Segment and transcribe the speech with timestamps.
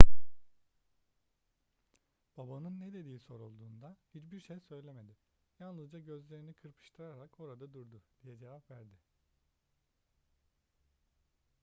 [2.37, 5.15] babanın ne dediği sorulduğunda hiçbir şey söyleyemedi
[5.59, 8.95] yalnızca gözlerini kırpıştırarak orada durdu diye cevap verdi